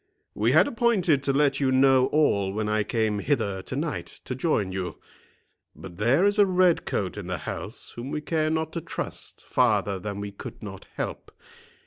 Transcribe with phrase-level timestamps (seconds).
[0.33, 4.33] We had appointed to let you know all when I came hither to night to
[4.33, 4.97] join you.
[5.75, 9.45] But there is a red coat in the house whom we care not to trust
[9.47, 11.31] farther than we could not help.